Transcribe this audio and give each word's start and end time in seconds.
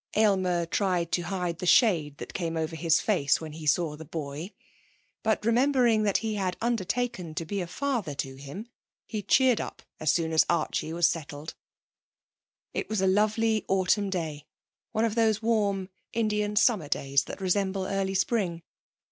Aylmer 0.15 0.65
tried 0.65 1.11
to 1.11 1.21
hide 1.21 1.59
the 1.59 1.67
shade 1.67 2.17
that 2.17 2.33
came 2.33 2.57
over 2.57 2.75
his 2.75 2.99
face 2.99 3.39
when 3.39 3.51
he 3.51 3.67
saw 3.67 3.95
the 3.95 4.03
boy, 4.03 4.51
but 5.21 5.45
remembering 5.45 6.01
that 6.01 6.17
he 6.25 6.33
had 6.33 6.57
undertaken 6.59 7.35
to 7.35 7.45
be 7.45 7.61
a 7.61 7.67
father 7.67 8.15
to 8.15 8.33
him, 8.35 8.67
he 9.05 9.21
cheered 9.21 9.61
up 9.61 9.83
as 9.99 10.11
soon 10.11 10.33
as 10.33 10.43
Archie 10.49 10.91
was 10.91 11.07
settled. 11.07 11.53
It 12.73 12.89
was 12.89 13.01
a 13.01 13.05
lovely 13.05 13.63
autumn 13.67 14.09
day, 14.09 14.47
one 14.91 15.05
of 15.05 15.13
those 15.13 15.43
warm 15.43 15.87
Indian 16.13 16.55
summer 16.55 16.87
days 16.87 17.25
that 17.25 17.39
resemble 17.39 17.85
early 17.85 18.15
spring. 18.15 18.63